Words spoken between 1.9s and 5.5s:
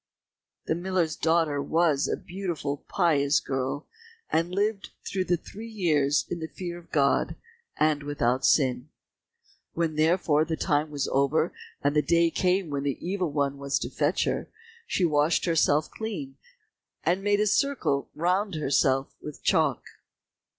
a beautiful, pious girl, and lived through the